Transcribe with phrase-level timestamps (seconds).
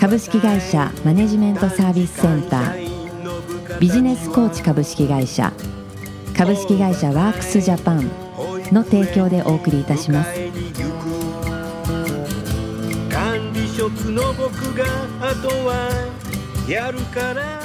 [0.00, 3.78] 株式会社マネジメントサービスセンター。
[3.78, 5.52] ビジネスコーチ株式会社。
[6.34, 8.10] 株式会社ワークスジャパン
[8.72, 10.32] の提供でお送りいたします。
[13.10, 14.86] 管理職の僕が
[15.20, 15.90] あとは
[16.66, 17.60] やるから。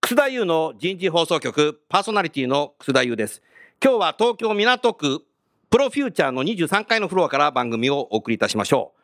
[0.00, 1.82] 楠田優の人事放送局。
[1.90, 3.42] パーソナリティの楠田優です。
[3.84, 5.22] 今日は東京港区
[5.68, 9.00] プロフューチャーの23階のフロアから番組をお送りいたしましょう。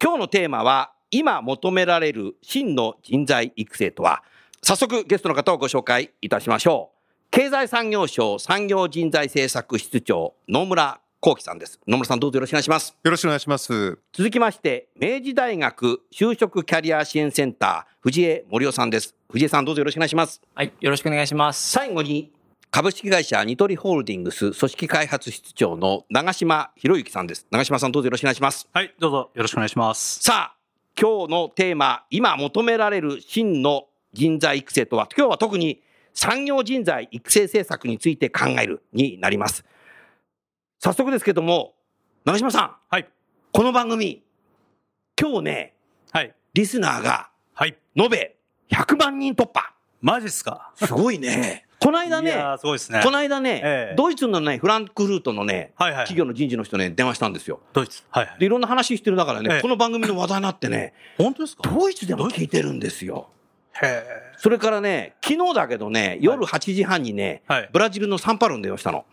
[0.00, 4.22] 今日のテーマは今求められる真の人材育成とは
[4.62, 6.96] 早速ゲストの方をご紹介いたしましょう。
[7.30, 11.80] 経済産業省産業人材政策室長野村幸喜さんです。
[11.86, 12.96] 野村さんどうぞよろしくお願いします。
[13.02, 13.98] よろしくお願いします。
[14.12, 19.14] 続きまして明治大学就職キャリア支援センター藤江森夫さんです。
[19.30, 20.40] 藤江さんどうぞよろしくお願いします。
[20.54, 21.70] はい、よろしくお願いします。
[21.70, 22.32] 最後に
[22.70, 27.46] 株式会社ニトリホールディングス組織開発室長の長島博之さんです。
[27.50, 28.68] 長島さんどうぞよろしくお願いします。
[28.72, 30.20] はい、どうぞよろしくお願いします。
[30.22, 30.55] さあ
[30.98, 35.06] 今日のテーマ今求められる真の人材育成とは？
[35.14, 35.82] 今日は特に
[36.14, 39.64] 産業人材育成政策について考えるになります。
[40.78, 41.74] 早速ですけども
[42.24, 42.76] 長島さん。
[42.88, 43.06] はい、
[43.52, 44.22] この番組
[45.20, 45.74] 今日ね
[46.12, 47.76] はい、リスナーがはい。
[47.94, 48.36] 延べ
[48.70, 49.74] 100万人突破。
[50.00, 50.72] マジっすか？
[50.76, 53.00] すごいねこの間ねすごいですね。
[53.04, 57.60] この間ね、ええドイツのね、フランクフルートのね、はいはい企業の人事の人ね、電話したんですよ。
[57.72, 58.02] ドイツ。
[58.10, 58.40] はい、はい。
[58.40, 61.62] で、いろんな話してる中でね、ええこの番組の話題になってね、本当ですか？
[61.70, 63.28] ドイツでも聞いてるんですよ。
[63.80, 64.02] へ
[64.36, 69.04] それからね、昨日だけどね、夜8時半にね、はいブラジルのサンパウロに電話したの。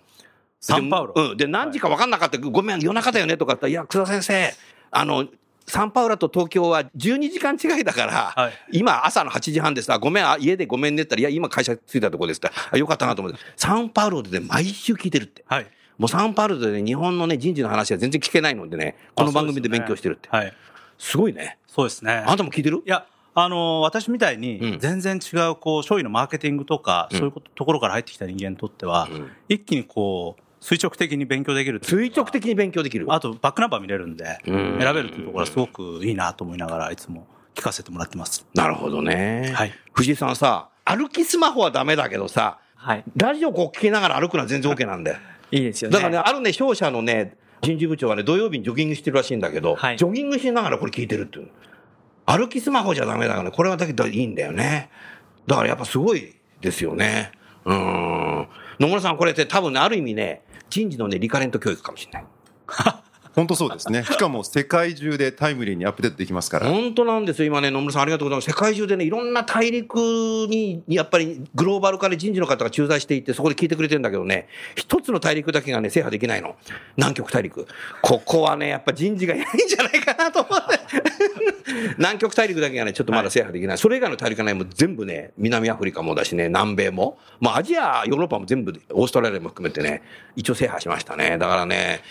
[0.59, 1.13] サンパウロ？
[1.13, 1.37] でうん。
[1.37, 4.51] で、何時か分かんなかったけど、ごめん、夜中だよねとか言ったら、いや、草先生、
[4.89, 5.27] あの、
[5.65, 15.43] サンパウロと東京は12時間違いだから、はい今朝の8時半でさ、ごめん、あ家でごめんねって言ったら、いや、今会社着いたとこですって、あよかったなと思って、サンパウロでね、毎週聞いてるって。
[15.47, 15.67] はい。
[15.97, 20.29] もうサンパウロでね、日本のね、人事の話は全然聞けないのでね、この番組で勉強してるって。
[20.29, 20.53] はい。
[20.97, 21.57] すごいね。
[21.67, 22.11] そうですね。
[22.11, 22.83] あなたも聞いてる？
[22.85, 33.05] いや、あのー私みたいうんに、全然違う、こう、商品のマーケティングとか、うんそういうことところから入ってきた人間にとっては、うん一気にこう、垂直的に勉強できる垂直的に勉強できる。
[33.09, 38.47] あと、バックナンバー見れるんで、うん選べるっていうところはすごくいいなと思いながら、いつも聞かせてもらってます。
[38.55, 39.51] なるほどね。
[39.53, 39.73] はい。
[39.91, 43.03] 藤井さんさ、歩きスマホはダメだけどさ、はい。
[43.17, 45.17] ラジオこう聞きながら歩くのは全然 OK なんだよ。
[45.51, 45.95] いいですよね。
[45.95, 51.49] だからね、あるね、商社のね、人事部長はね、土曜日にジョギングしてるらしいんだけど、はいジョギングしながらこれ聞いてるっていうの。
[52.25, 54.89] 歩きスマホじゃダメだからね、これはだけどいいんだよね。
[55.45, 57.33] だからやっぱすごいですよね。
[57.65, 58.47] うーん。
[58.79, 60.41] 野村さん、これって多分ね、ある意味ね、
[60.73, 62.25] 人事のね、リカレント教育かもしれない。
[63.35, 64.03] 本当そうですね。
[64.03, 66.67] しかも世界中でタイムリーにアップデートできますから。
[66.67, 68.45] 本当なんですよ、今ね、野村さん、ありがとうございます。
[68.45, 69.95] 世界中でね、いろんな大陸
[70.49, 76.55] に、やっぱりグローバル化で人事の方が駐在していて、そこで聞いてくれてるんだけどね、一つの大陸だけがね、制覇できないの。
[76.95, 77.67] 南極大陸。
[78.01, 81.52] ここはね、やっぱ人事がいないんじゃないかなと思って。
[81.97, 83.77] 南極大陸だけがね、ちょっとまだ制覇できない。
[83.77, 87.17] それ以外の大陸はね、もう全部ね、南アフリカもだしね、南米も。
[87.39, 90.01] まあ、アジア、ヨーロッパも全部、オーストラリアも含めてね、
[90.35, 91.37] 一応制覇しましたね。
[91.37, 92.01] だからね、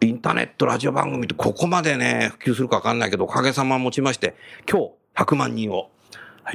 [0.00, 4.34] インターネット、ラジオ番組ってここまでね、普及するかわかんないけど、おかげさま持ちまして、
[4.70, 5.90] 今日100万人を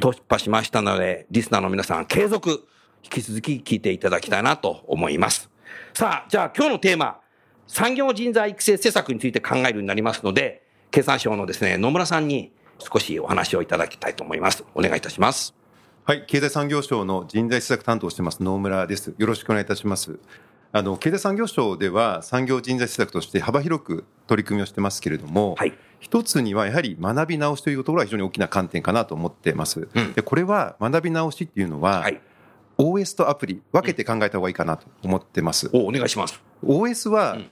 [0.01, 2.67] 突破しましたので、リスナーの皆さん、継続、
[3.03, 5.49] 引き続き聞いていただきたいなと思います。
[5.93, 7.19] さあ、じゃあ今日のテーマ、
[7.67, 14.63] 産業人材育成施策について考えるようになりますので、経産省のですね、野村さんに少しお話をいただきたいと思います。
[14.75, 15.55] お願いいたします。
[16.03, 16.25] はい。
[16.27, 19.13] 経済産業省の人材施策担当してます野村です。
[19.17, 20.19] よろしくお願いいたします。
[20.71, 25.73] あの、経済産業省では産業人材施策として幅広く取り組みをしてますけれども、はい。
[25.99, 29.87] 一つにはやはり学び直しというところが非常に大きな観点かなと思ってます。
[29.93, 32.21] うんでこれは学び直しっていうのは、はい。
[32.77, 35.69] OS とアプリ分けて考えた方がいいかなと思ってます。
[35.73, 36.39] お、お願いします。
[36.63, 37.49] OS はうん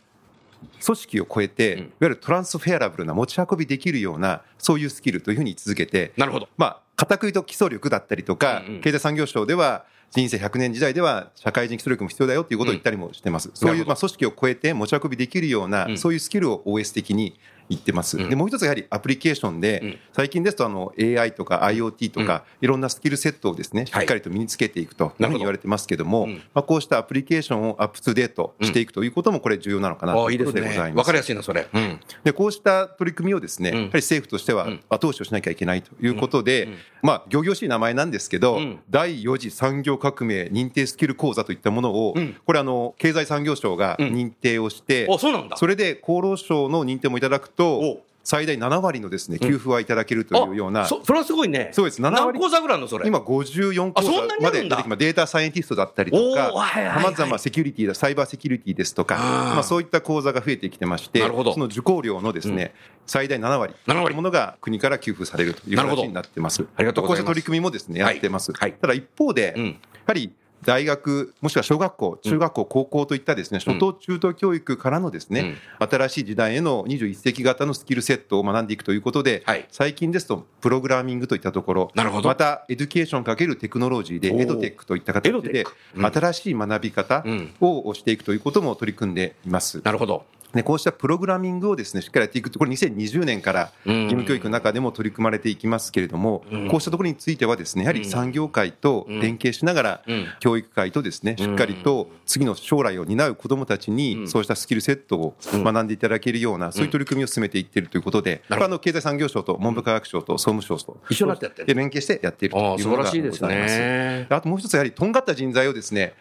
[0.83, 6.49] 組織を超えて、うんいわゆるトランスフェアラブルな持ち運びできるようなそういうスキルというふうに位置づけて、なるほど。
[6.57, 13.49] まあ、固く言うと基礎力だったりとか、うんうん経済産業省では人生100年時代では社会人基礎力も必要だよということを言ったりもしてます。
[13.53, 17.39] そういう、まあ、組織を超えて持ち運びできるような、うんそういうスキルを OS 的に
[17.69, 18.17] 言ってます。
[18.17, 18.29] うん。
[18.29, 19.97] で、もう一つやはりアプリケーションで、うん。
[20.13, 26.35] 最近ですとあの AI とか IoT とか、いろんなスキルセットをですね、しっかりと身につけていくというふうに言われてますけども、うん。
[26.53, 30.39] まあ、こうしたアプリケーションをアップトゥデートしていくということもこれ重要なのかなとあ、いう。
[30.39, 30.97] ことでございます。
[30.97, 31.67] わかりやすいな、それ。
[31.73, 31.99] うん。
[32.23, 33.75] でこうした取り組みをですね、うん。
[33.75, 34.79] やはり政府としてはうん。
[34.89, 36.77] 後押しをしなきゃいけないということで、うん。
[37.01, 38.79] まあ、行々しい名前なんですけど、うん。
[38.89, 42.35] 第4次産業革命認定スキル講座といったものを、うん。
[42.45, 44.07] これあの、経済産業省がうん。
[44.13, 45.17] 認定をして、あ、
[45.57, 51.71] それで厚労省の認定もいただくおと、最大7割のですね、給付はいただけるというような、あそそれはすごいね。
[51.73, 52.01] そうです。
[52.01, 52.39] 7割。
[52.39, 53.05] 何講座ぐらいのそれ？
[53.05, 54.97] 今54講あそん座まで出てきます。
[54.97, 61.51] データサイエンティストだったりとか、さまざまセキュリティだ、サイバーセキュリティですとか、まあ、そういった講座が増えてきてまして、なるほど。
[61.51, 62.73] その受講料のですね、
[63.05, 64.05] 最大7割7割。
[64.05, 66.65] というものが国から給付されるという形になってます。
[66.77, 67.25] ありがとうございます。
[67.25, 68.53] こうした取り組みもですね、やってます。
[68.53, 68.79] はいはい。
[68.79, 69.65] ただ一方で、うん。
[69.65, 69.73] や
[70.07, 70.31] はり
[70.63, 79.65] 大学、もしくは小学校、中学校、高校といったですね、初等中等教育からのですね、新しい時代への21世紀型のスキルセットを学んでいくということで、はい。
[79.71, 82.29] 最近ですと、プログラミングといったところ、なるほど。
[82.29, 85.65] また、エデュケーションかけるテクノロジーで、エドテックといった形で
[85.95, 87.53] 新しい学び方うん。
[87.59, 89.81] をしていくということも取り組んでいます。
[89.83, 90.25] なるほど。
[90.53, 96.67] でこうしたプログラミングをですねしっかりやっていくと、これ2020年から義務教育の中でも取り組まれていきますけれども、うん。
[96.67, 103.95] こうしたところについてはですね、やはり産業界と連携しながらうん、教育界とですね、しっかりと次の将来を担う子どもたちうん。
[103.95, 113.79] に、そうしたスキルセットを学んでいただけるような、そういう取り組みを進めていっているということで、これはあの経済産業省と文部科学省と総務省と一緒になってやって連携してやっているというものがございます。
[113.79, 114.27] ね。
[114.29, 116.13] あともう一つ、やはりとんがった人材をですね、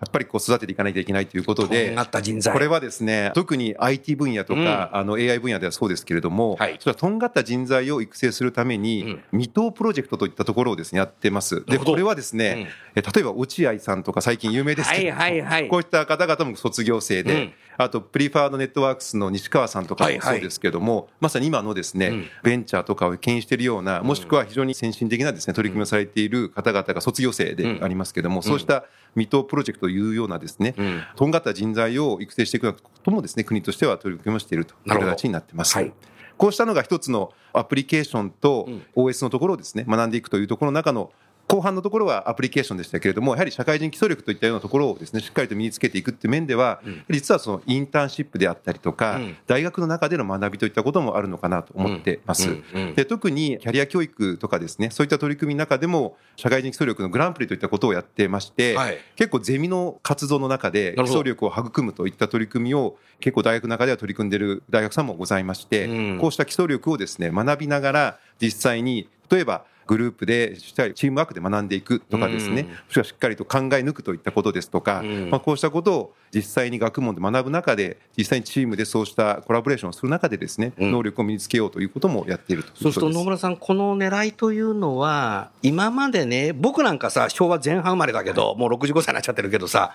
[0.00, 2.54] やっぱりこう育てていかなきゃいけないということで、とんがった人材。
[2.54, 6.76] これはですね、特に IT 分野とか、あの AI 分野ではそうですけれども、はい。
[6.80, 11.66] それはとんがった人材を育成するために、未踏プロジェクトといったところをですね、やってます。
[11.66, 15.42] で、これはですね、え例えば落合さんとか最近有名ですけれども、はいはい。
[15.42, 17.52] はいこういった方々も卒業生で、うん。
[17.76, 22.26] あとプリファードネットワークスの西川さんとかはいはいもそうですけれども、まさに今のですね、うん。
[22.42, 31.02] ベンチャーとかを牽引しているような、もしくは非常に先進的なですね、取り組みをされている方々が卒業生でありますけれども、そうした未踏プロジェクトというようなですね、うん。
[31.16, 35.74] とんがった人材を育成していくようなこともですね、国としては取り組みをしているという形になってます。
[35.74, 35.92] はい。
[36.36, 38.82] こうしたのが一つのアプリケーションとうん。
[38.96, 41.12] OS のところをですね、学んでいくというところの中の
[41.50, 49.36] 後半のところはアプリケーションでしたけれども、やはり社会人基礎力といったようなところをですね、しっかりと身につけていくっていう面では、実はそのインターンシップであったりとか、うん。
[49.46, 52.56] 大学の中での学びといったこともあるのかなと思ってます。
[52.94, 58.98] で特にキャリア教育とかですね、そういった取り組みの中でも、社会人基礎力のグランプリといったことをやってまして、はい。
[59.16, 66.18] 結構ゼミの活動の中で基礎力を育むといった取り組みを結構大学の中では取り組んでいる大学さんもございまして、うん。
[66.20, 75.30] こうした基礎力をですね学びながら実際に例えばグループでしっかりチームワークで学んでいくとかですね、しくはしっかりと考え抜くといったことですとか、うん。
[75.30, 80.92] まあ、こうしたことを実際に学問で学ぶ中で実際にチームでそうしたコラボレーションをする中でですね、うん。
[80.92, 82.82] 能力を身につけようということもやっているということです。
[82.84, 89.92] そうすると野村さん、この狙いというのは、今までね、僕なんかさ、昭和前半生まれだけど、もう65歳になっちゃってるけどさ、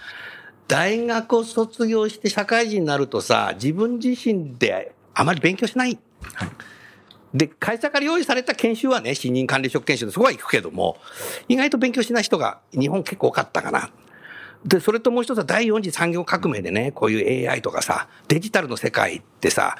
[0.68, 5.97] 大学を卒業して社会人になるとさ、自分自身であまり勉強しない。
[7.35, 10.97] で、会社から用意された研修はね、新任管理職研修でそこは行くけども、
[11.49, 13.91] 意外と勉強しない人が日本結構多かったかな。
[14.63, 19.75] で、それともう一つは第4次産業革命でね、こういう AI とかさ、デジタルの世界ってさ、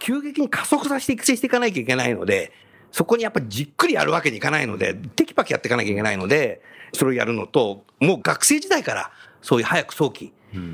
[0.00, 2.52] 急激に加速させて育成していかなきゃいけないので、
[2.90, 6.60] そこにやっぱりじっくりやるわけにいかないので、テキパキやっていかなきゃいけないので、
[6.92, 10.32] それをやるのと、もう学生時代からそういう早く早期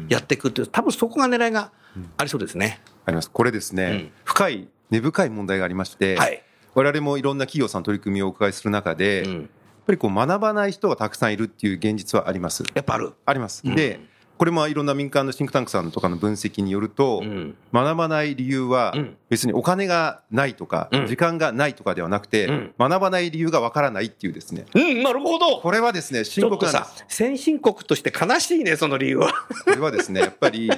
[0.09, 1.73] やっていくっていう、多分そこが狙いが
[2.17, 2.81] ありそうですね。
[3.05, 3.31] あります。
[3.31, 6.43] これですね、うん深い、根深い問題がありまして、はい
[6.75, 12.63] 我々もいろんな企業さんの取り組みをお伺いする中で、うんやっぱりこう学ばない人がたくさんいるっていう現実はあります。
[12.73, 13.15] やっぱある。
[13.27, 13.63] あります。
[13.65, 13.99] うんで、
[14.39, 24.65] これもいろんな民間のシンクタンクさんとかの分析によると、うん学ばない理由はうん別にお金がないとか、うん時間がないとかではなくて、うん学ばない理由がわからないっていうですね。
[24.73, 25.59] うん、なるほど。
[25.59, 29.33] これはですね、深刻な先進国として悲しいね、その理由は。
[29.65, 30.71] これはですね、やっぱり、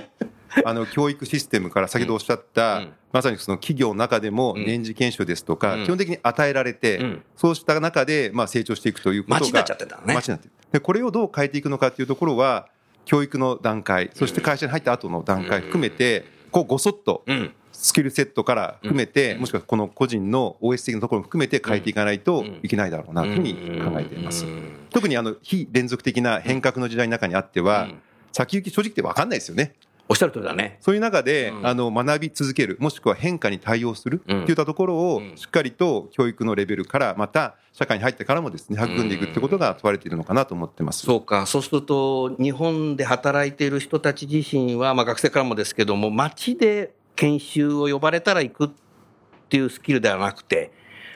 [0.64, 2.92] あの、教育システムから先ほどおっしゃった、うん。
[3.12, 4.64] まさにその企業の中でもうん。
[4.64, 5.84] 年次研修ですとか、うん。
[5.84, 7.23] 基本的に与えられて、うん。
[7.37, 9.40] そうした中で、まあ、成長していくということが。
[9.40, 10.14] 街になっちゃってたのね。
[10.14, 12.68] 街になってるで、これをどう変えていくのかっていうところは、
[13.04, 17.52] 教育の段階、そして会社に入った後の段階含めて、こう、ごそっと、うん。
[17.73, 19.40] スキルセットから含めて、うん。
[19.40, 24.46] もしくはこの個人の OS 的なところも含めて変えていかないといけないだろうなというふうに考えています。
[24.46, 24.87] うん。
[24.90, 27.99] 特にあの非連続的な変革の時代の中にあってはうん、
[28.32, 29.75] 先行き正直って分かんないですよね。
[30.08, 30.76] おっしゃる通りだね。
[30.80, 31.66] そういう中で、うん。
[31.66, 34.42] あの学び続ける、もしくは変化に対応するうん。
[34.42, 35.37] っていったところをうん。
[35.37, 41.06] しっかりと教育のレベルから、また社会に入ってからもですね、育んでいくってことが問われているのかなと思ってます。
[41.06, 48.70] そうか、そうすると、日本で働いている人たち自身は、まあ学生からもですけども、街で研修を呼ばれたら行くっ
[49.49, 50.70] ていうスキルではなくて、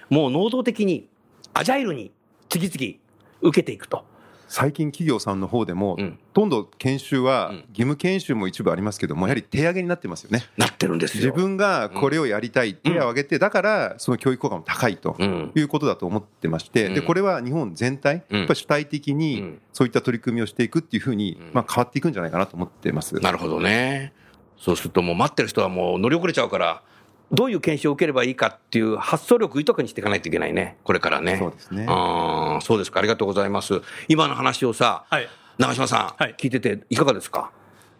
[0.08, 1.08] もう能動的に、
[1.52, 2.10] アジャイルに
[2.48, 2.98] 次々
[3.42, 4.04] 受けていくと
[4.48, 10.44] 最近企業さんの方でも、うんほとんど研修はうん義務研修も一部ありますけども、やはり手上げになってますよね。
[10.56, 11.24] なってるんですよ。
[11.24, 23.16] 自分がこれをやりたい、手を挙げて、だからその教育効果も高いとうんいうことだと思ってまして、でうんこれは日本全体、うんやっぱり主体的うにんそういった取り組みをしていくっていうふうに、まあ、変わっていくんじゃないかなと思ってます。
[23.16, 24.12] なるほどね。
[24.56, 26.82] そうするともう待ってる人はもう乗り遅れちゃうから、
[27.30, 30.78] どういう研修を受ければいいかっていう発想力豊かにしていかないといけないね。
[30.84, 31.36] これからね。
[31.38, 33.00] そうですねああ、そうですか。
[33.00, 33.82] ありがとうございます。
[34.08, 35.28] 今の話をさ、はい。
[35.58, 37.50] 長嶋さん、はい聞いてていかがですか？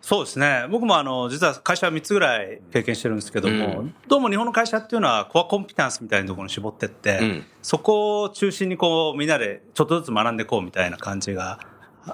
[0.01, 0.67] そうですね。
[0.71, 11.59] 僕もあの、実は会社は3つぐらい経験してるんですけども、うんどうも日本の会社っていうのはコアコンピタンスみたいなところに絞ってって、うんそこを中心にこうみんなでちょっとずつ学んでいこうみたいな感じが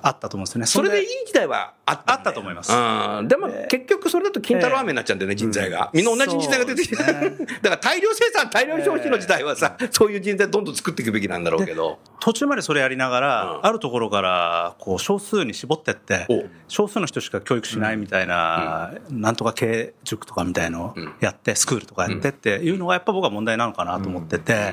[0.02, 0.66] あったと思うんですよね。
[0.66, 2.72] それでいい時代はあったあったと思います。
[2.72, 3.28] うん。
[3.28, 5.90] でも結局それだと金太郎飴になっちゃうんだよね、人材が。
[5.92, 6.96] みんな同じ人材が出てきて。
[6.96, 7.04] ね。
[7.62, 11.98] だから大量生産、大量消費の時代はさ、そういう人材どんどん作っていくべきなんだろうけど。
[12.20, 13.66] 途中までそれやりながら、うん。
[13.66, 24.72] あるところからこう少数に絞ってってお少数の人しか教育しないみたいな、なんとか経営塾とかみたいのをやって、スクールとかやってっていうのがやっぱ僕は問題なのかなと思ってて、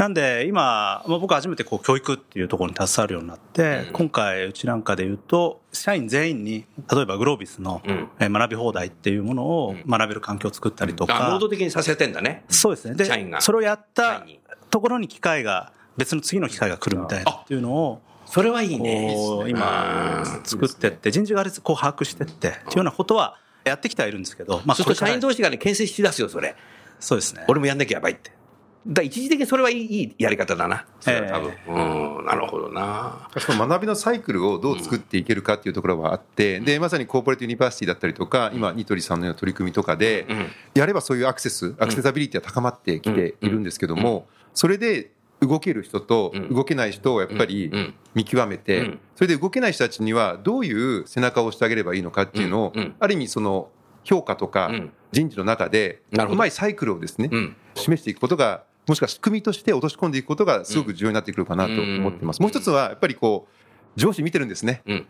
[0.00, 7.82] なんで今、まあ、僕は初めてこう教育っていうところに携わるようになって、今回うちなんかで言うと社員全員に例えばグロービスの
[8.18, 12.44] 学び放題っていうものを学べる環境を作ったりとか、あ能動的にさせてんだね。
[12.48, 13.04] そうですね。
[13.04, 14.24] 社員がで、それをやった
[14.70, 19.14] ところに機会が、別の次の機会が来るみたいなっていうのを、それはいいね。
[19.48, 26.56] 今、作ってって、人事がこう把握してって、っていうようなことはやってきてはいるんですけど、まあ、と社員同士がね、牽制しだすよ、それ。
[27.00, 27.44] そうですね。
[27.48, 28.39] 俺もやんなきゃやばいって。
[28.86, 30.86] だ一時的にそれはいいやり方だな。
[31.00, 31.50] それは多分。
[31.50, 33.28] えうん、なるほどな。
[33.38, 40.26] その学びのサイクルをどう作っていけるかっていうところはあって、でまさにコーポレートユニバーシティだったりとか、今、ニトリさんのような取り組みとかで、
[40.74, 46.54] やればそういうアクセス、アクセサビリティは高まってきているんですけども、それで動ける人とうん。
[46.54, 47.94] 動けない人をやっぱりうん。
[48.14, 52.82] 見極めうてん、それで動けない人たちにはどういう背中を押してあげればいいのかっていうのをうん。
[52.82, 53.70] うん、ある意味、その
[54.04, 54.92] 評価とかうん。
[55.12, 57.56] 人事の中で、うまいサイクルをですね、うん。
[57.74, 62.40] 示していくことが、もしくは仕組みとして落とし込んでいくことがすごく重要になってくるかなと思ってます。
[62.40, 64.82] もう一つは、やっぱりこう、上司見てるんですね。
[64.86, 65.06] うん。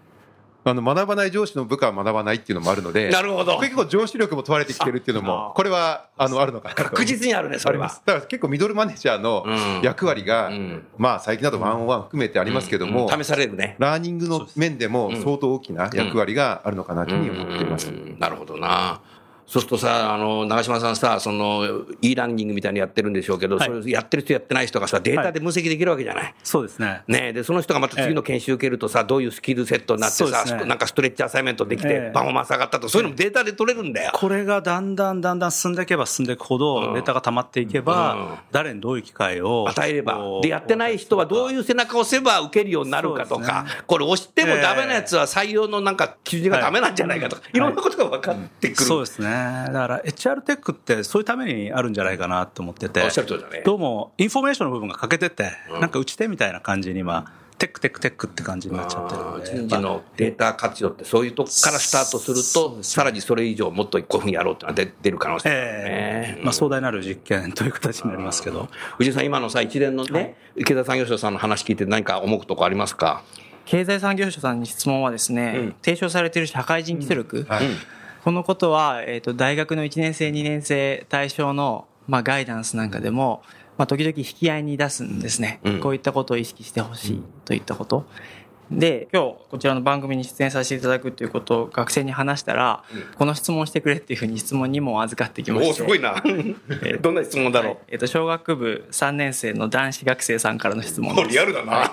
[0.62, 6.84] あの、学ばない上司の部下は学ばないっていうのもあるので、なるほど結構上司力も問われてきてるっていうのも、これは、あの、あるのかなと。
[6.84, 7.88] 確実にあるね、それは。
[8.04, 13.76] だから結構ミドルマネージャーのうん役割が、うんまあ最近だとワンオンワン含めてありますけども、うん試されるね。
[13.78, 17.88] ラーニングの面でも相当大きな役割があるのかなというふうに思っています。
[17.88, 19.00] うんなるほどな。
[19.50, 23.68] そうするとさ、あの、長嶋さんさ、その、e ラーニングみたいにやってるんでしょうけど、はい。
[23.68, 26.34] それやってる人やってない人がさ、データで分析できるわけじゃない。
[26.44, 27.02] そうですね。
[27.08, 30.64] ねで、その人がまた次の研修受けるとさ、どういうスキルセットになってさ、ね。
[30.66, 32.10] なんかストレッチアサイメントできてえ、え。
[32.14, 34.12] パフォーマンス上がったと、そういうのもデータで取れるんだよ。
[34.14, 36.60] これがだんだんだんだん進んでいけば進んでいくほうん。
[36.60, 38.38] ど、データが溜まっていけば、うん。
[38.52, 48.84] 誰にどういう機会を与えればで、やってない人はどういう背中を押せば受けるようになるかとかね、これ押してもダメなやつは採用のなんか基準がダメなんじゃないかとか、いろんなことが分かってくる。
[48.84, 49.39] そうですね。
[49.66, 53.02] だから HR テックってそういうためにあるんじゃないかなと思ってて。
[53.02, 53.62] おっしゃる通りだね。
[53.64, 55.80] どうもインフォメーションの部分が欠けてて、うん。
[55.80, 59.66] なんか打ち手みたいな感じに今、テックテックテックって感じになっちゃってるんで。
[59.66, 65.70] 人事のデータ活用ってそういうとこからスタートすると、さらにそれ以上もっとこういうふうにやろうってのは出出る可能性があるね。
[65.76, 68.68] ええまあ壮大なる実験という形になりますけど。
[68.96, 73.22] 藤井さん、今のさ、一連のね、経済産業省さんの話聞いて何か思うとこありますか？
[73.66, 75.74] 経済産業省さんに質問はですね、うん。
[75.82, 77.66] 提唱されている社会人基礎力、はい
[78.24, 83.42] このことは、えー、と大学の1年生2年生対象の、まあ、ガイダンスなんかでも、
[83.78, 85.80] まあ、時々引き合いに出すんですね、うん。
[85.80, 88.04] こういったことを意識してほしいといったこと。
[88.70, 92.84] で今日こちらの番組に出演させていただくということを学生に話したら、
[93.16, 95.66] この質問をしてくれっていうふうに質問2問預かってきまして。
[95.68, 96.22] おお、すごいな。
[97.02, 97.76] どんな質問だろう？
[97.88, 101.90] えー、と小学部3年生の男子学生さんからの質問もうですリアルだな。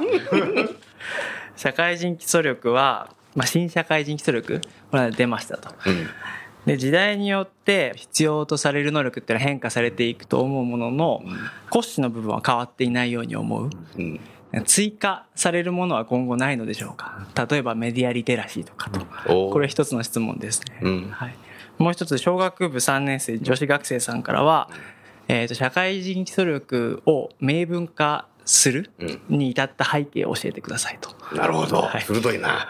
[1.56, 5.74] 社会人基礎力は、まあ、新社会人基礎力これは出ましたと。
[5.86, 6.08] うん
[6.66, 11.24] で時代によって必要とされる能力っていうのは変化されていくと思うものの、
[11.70, 13.70] 骨子の部分は変わっていないように思う。
[13.98, 14.20] うん
[14.66, 19.00] 追加されるものは今後ないのでしょうか例えばメディアリテラシーとかと。
[19.28, 20.80] おーこれ一つの質問ですね。
[20.82, 21.36] うんはい、
[21.78, 24.70] もう一つ、小学部3年生女子学生さんからは、
[25.30, 28.90] えーと社会人基礎力を明文化する
[29.30, 31.12] に至った背景を教えてくださいと。
[31.36, 31.82] なるほど。
[31.82, 32.68] はい鋭いな。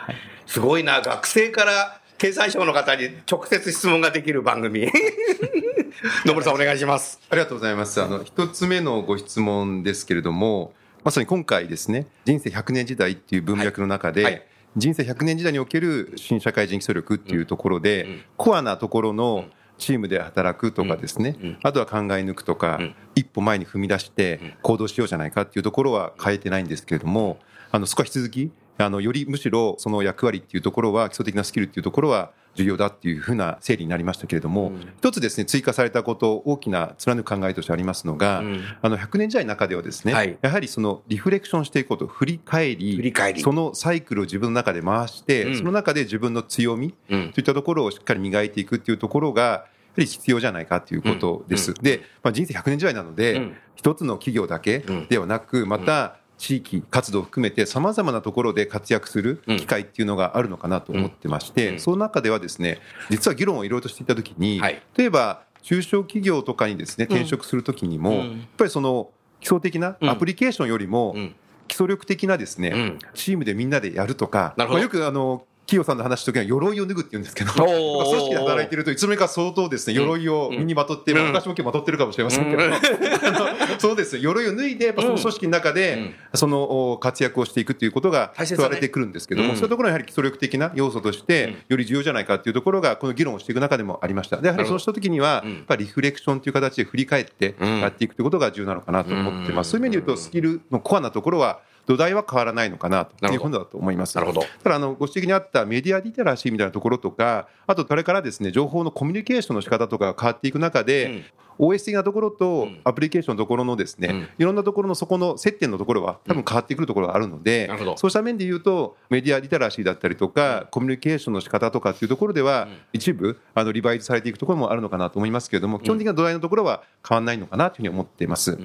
[0.47, 1.01] すごいな。
[1.01, 4.87] 学生から経産省の方に直接質問ができる番組。
[6.25, 7.19] 野村さんお願いします。
[7.29, 8.01] ありがとうございます。
[8.01, 10.73] あの、一つ目のご質問ですけれども、
[11.03, 14.43] まさに今回ですね、人生100年時代っていう文脈の中で、はいはい
[14.75, 19.45] 人生100年時代における新社会人基礎力っていうところで、うんコアなところの
[19.79, 27.39] チームで働くとかですね、うんあとは考え抜くとか、うん一歩前に踏み出して行動しようじゃないかっていうところは変えてないんですけれども、
[27.71, 38.39] あの、そこは引き続きあのよりむしろその役割っていうところは基礎的なスキルっていうところは重要だっていうふうな整理になりましたけれども、一つですね追加されたこと大きな貫く考えとしてありますのが、
[38.81, 40.37] あの100年時代の中ではですね、はい。
[40.41, 43.41] やはりそのリフレクションしていくこと振り返り振り返り。
[43.41, 45.57] そのサイクルを自分の中で回して、うん。
[45.57, 47.31] その中で自分の強み、うん。
[47.31, 49.67] といったところをしっかり磨いていくっていうところがやは
[49.97, 51.75] り必要じゃないかということです。
[51.75, 53.55] で、まあ、人生100年時代なので、うん。
[53.75, 61.79] 一つの企業だけではなく、また地域活動を含めてさまざまなところで活躍する機会っていうのがあるのかなと思ってまして、うん。
[61.79, 62.79] その中ではですね
[63.09, 64.81] 実は議論をいろいろとしていたときに、はい。
[64.95, 68.17] 例えば中小企業とかにですね転職するときにも、うん。
[68.17, 71.35] やっぱりその基礎的なアプリケーションよりも、うん。
[71.67, 72.99] 基礎力的なですね、うん。
[73.13, 89.55] チームでみんなでやるとか、よくあの企業さんの話の時は鎧を脱ぐって言うんですけど、組織で働いてるといつの間にか相当ですね、鎧を身にまとって、まあ私も今日まとってるかもしれませんけど、 あのそうですね、鎧を脱いで、やっぱその組織の中で、そのお活躍をしていくっていうことが問われてくるんですけども、うん。
[89.55, 94.37] そういうところはやはり基礎力的な要素として、より重要じゃないかっていうところが、この議論をしていく中でもありました。
[94.37, 99.71] で、やはりそうした時には、やっぱりリフレクションという形で振り返ってやっていくということが重要なのかなと思ってます。
[99.71, 104.15] そういう意味で言うと、スキルのコアなところは、土台は変わらないのかなということだと思います。
[104.15, 104.45] なるほど。
[104.61, 111.23] ただあのご指摘にあったメディアリテラシーみたいなところとか、あとこれからですね情報のコミュニケーションの仕方とかが変わっていく中で、
[111.59, 117.97] OS 的なところとアプリケーションのところのですね、いろんなところのそこの接点のところは多分変わってくるところがあるので、なるほど。
[117.97, 128.57] そうした面で言うとメディアリテラシーだったりとか、コミュニケーションの仕方とかっていうところでは、一部あのリバイズされていくところもあるのかなと思いますけれども、基本的な土台のところは変わらないのかなというふうに思っています。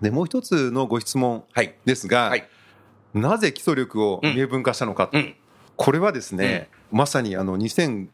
[0.00, 1.74] んでもう一つのご質問はい。
[1.84, 2.48] ですが、はい。
[3.14, 5.08] なぜ基礎力を明文化したのか。
[5.08, 5.34] と、うん。
[5.76, 8.08] これはですね、まさにあの2005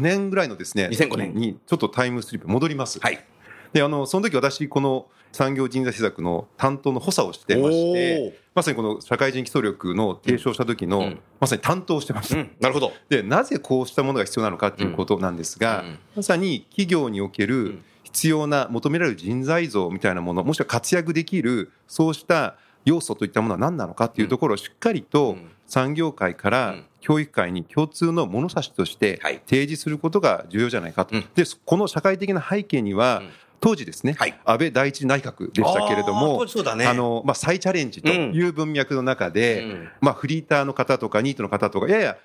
[0.00, 1.34] 年ぐらいのですね2005年。
[1.34, 2.98] にちょっとタイムスリップ戻ります。
[3.00, 3.24] はい。
[3.72, 11.20] であのその時私この産業人材施策の担当の補佐をしてましてまさにこの社会人基礎力の提唱した時の、うん。
[11.40, 12.36] まさに担当をしてました。
[12.36, 12.50] うん。
[12.60, 12.92] なるほど。
[13.08, 15.98] でなぜこうしたものが必要なのかということなんですが、うん。
[16.16, 17.80] まさに企業における
[18.14, 29.42] 必要な求められる人材像みたいなものもしくは活躍できるそうした要素といったものは何なのかというところをしっかりと産業界から教育界に共通の物差しとしてはい。
[29.46, 31.24] 提示することが重要じゃないかと、うん。
[31.34, 33.30] でこの社会的な背景には、うん。
[33.60, 34.38] 当時ですね、はい。
[34.44, 36.86] 安倍第一内閣でしたけれども当時そうだね。
[36.86, 39.88] あの、まあ、再チャレンジという文脈の中で、うん。
[40.02, 42.16] まあ、フリーターの方とかニートの方とかやや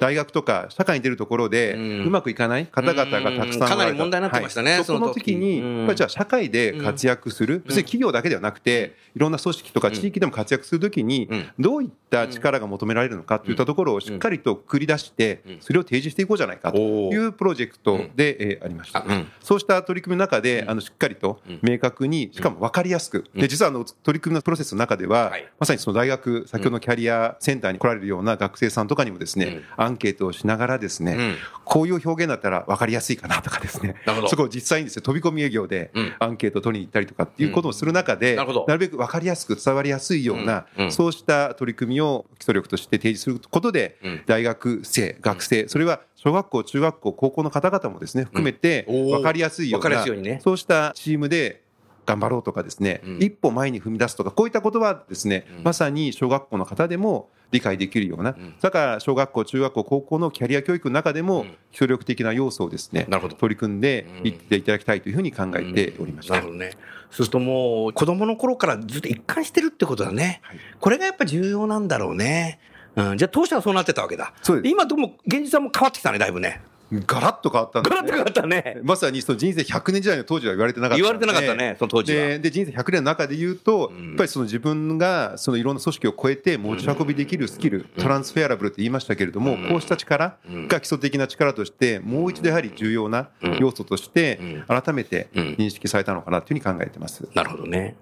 [0.00, 4.84] 大学とか社会に出るところでうまくいかない方々がたくさんかなり問題になってましたねはい。
[4.84, 7.62] そこの時にやっぱりじゃあ社会で活躍する。
[7.66, 11.46] 別に企業だけではなくていろんな組織とか地域でも活躍する時にうん。
[11.58, 19.04] どういった力が求められるのかといったところをしっかりと繰り出してそれを提示していこうじゃないかというプロジェクトでえーありました。
[19.42, 23.24] そうした取り組みの中であのしっかりと明確にしかも分かりやすく。
[23.34, 25.46] で実はあの取り組みのプロセスの中でははい。
[25.58, 31.36] まさにその大学先ほどのキャリアセンターに来られるような学生さんとかにもですねアンケートをしながらですねうん。
[31.64, 33.94] こういう表現だったら分かりやすいかなとかですね。
[34.28, 36.14] そこを実際にですね飛び込み営業でうん。
[36.18, 44.22] アンケートを取りに行ったりとかっていうことをする中でなるべく分かりやすく伝わりやすいようなそうした取り組みを基礎力として提示することでうん。
[44.26, 50.40] 大学生学生それは小学校中学校高校の方々もですね含めて分かりやすいようなすいようにね。
[50.42, 51.62] そうしたチームで
[52.10, 66.34] 頑張ろうとかですね、うん一歩前に踏み出すとかこういったことはですね、まさに小学校の方でも理解できるような、だから小学校中学校高校のキャリア教育の中でも基礎力的な要素をですね、なるほど取り組んでいっていただきたいというふうに考えておりました。
[66.34, 66.72] なるほどね。
[67.10, 70.40] そうするともう子供の頃からずっと一貫してるってことだね。
[70.42, 72.58] はいこれがやっぱ重要なんだろうね。
[72.96, 74.32] うん、じゃあ当初はそうなってたわけだ。
[74.64, 76.60] 今どうも現実はもう変わってきたね、だいぶね。
[76.92, 78.02] ガラッと変わったんですね。
[78.02, 78.80] ガラッと変わったね。
[78.82, 82.18] まさにその人生100年時代の当時は言われてなかった言われてなかったねその当時は。
[82.18, 84.08] でで人生100年の中で言うと、ん。
[84.08, 90.36] やっぱりその自分がそのいろんな組織を超えて持ち運びできるスキル、トランスフェアラブルって言いましたけれども、こうした力
[90.68, 97.28] が基礎的な力としてもう一度やはり重要な要素として改めて認識されたのかなというふうに考えてます。
[97.34, 97.96] なるほどね。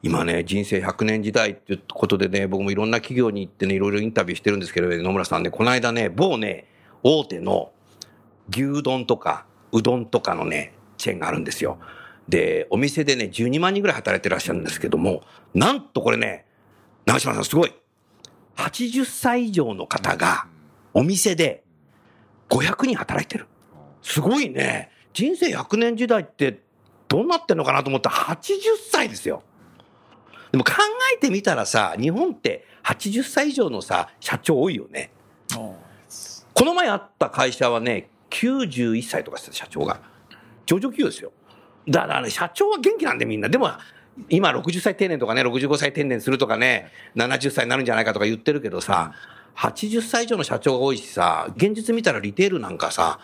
[0.00, 6.66] 今ね、人生100年時代っていうことでね、僕もいろんな企業に行ってね、いろいろインタビューしてるんですけど、野村さんね、この間ね、某ね、
[7.02, 7.72] 大手の
[8.50, 11.78] 牛丼とかうどんとかのね、チェーンがあるんですよ。
[12.28, 15.22] で、お店でね、12万人ぐらい働いてらっしゃるんですけども、
[15.54, 16.46] なんとこれね、
[17.06, 17.72] 長島さんすごい。
[18.56, 20.46] 80歳以上の方が、
[20.92, 21.64] お店で
[22.50, 23.46] 500人働いてる。
[24.02, 24.90] すごいね。
[25.12, 26.60] 人生100年時代って
[27.08, 28.58] どうなってんのかなと思ったら80
[28.90, 29.42] 歳ですよ。
[30.52, 30.72] でも考
[31.14, 35.10] えてみたらさ、日本って80歳以上のさ、社長多いよね。
[35.50, 40.00] この前あった会社はね、91歳とかしてた社長が。
[40.66, 41.32] 上場企業ですよ。
[41.88, 43.48] だからね、社長は元気なんでみんな。
[43.48, 43.70] でも、
[44.28, 49.12] 今60歳定年とかね、65歳定年するとかね、70歳になるんじゃないかとか言ってるけどさ、
[49.56, 53.18] 80歳以上の社長が多いしさ、現実見たらリテールなんかさ、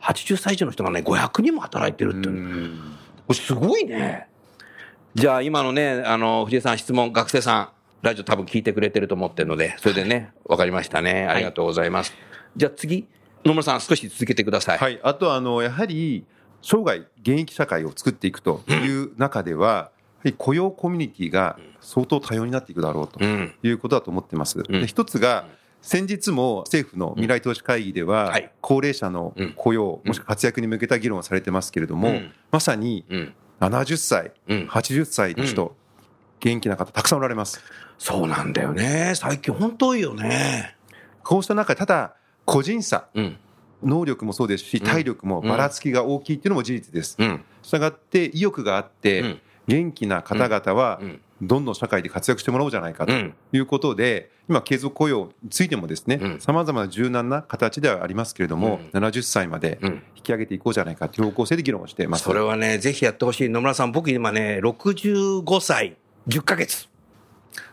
[0.00, 3.34] 80歳以上の人がね、500人も働いてるって。
[3.34, 4.26] すごいね。
[5.14, 7.68] じゃあ今のね、あの、藤井さん質問、学生さん、
[8.02, 11.26] ラジオ多分聞いてくれてると思ってるので、それでね、わかりましたね。
[11.26, 12.14] ありがとうございます。
[12.56, 13.06] じゃあ次、
[13.48, 14.78] 野村さん少し続けてください。
[14.78, 16.26] はい、あとあのやはり
[16.60, 19.90] 生涯現役社会を作っていくという中では、やは
[20.24, 23.54] り雇用コミュニティが相当多様になっていくだろうとうん。
[23.62, 24.58] いうことだと思ってます。
[24.58, 25.46] んで一つが
[25.80, 33.34] 先日も政府の未来投資会議でははい高齢者の雇用もしくは活躍に向けた議論をされてますけれどもうんまさにうん。
[33.60, 35.74] 70歳うん80歳の人
[36.40, 37.62] 元気な方たくさんおられます。
[37.98, 39.14] そうなんだよね。
[39.14, 40.76] 最近本当多いよね。
[41.24, 42.14] こうした中ただ
[42.48, 43.36] 個人差うん。
[43.80, 47.14] 能力もそうですし体力もばらつきが大きいっていうのも事実です。
[47.18, 47.44] うん。
[47.62, 62.24] したがって意欲があって、うん元気な方々はうんどんどん社会で活躍してもらおうじゃないかとうんいうことで、今継続雇用についてもですねうんさまざまな柔軟な形ではありますけれども、70歳までうん引き上げていこうじゃないかという方向性で議論をしています。
[62.24, 63.50] それはね、ぜひやってほしい。
[63.50, 66.88] 野村さん、僕今ね、65歳10ヶ月。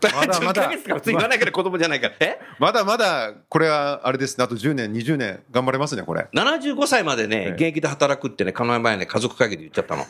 [0.01, 2.15] まだまだ10ヶ月か言わないから子供じゃないから。
[2.19, 2.39] え？
[2.59, 6.27] まだまだこれはあれですねあと10年20年頑張れますねこれ。
[6.33, 10.05] 75歳までね、ええ現役で働くってね、この前ね、家族会議で言っちゃったの。